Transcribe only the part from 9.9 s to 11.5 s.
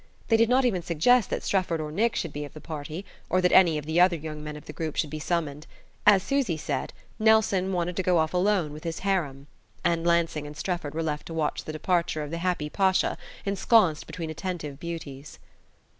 Lansing and Strefford were left to